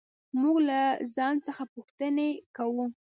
[0.41, 0.79] موږ له
[1.15, 2.85] ځان څخه پوښتنې کوو.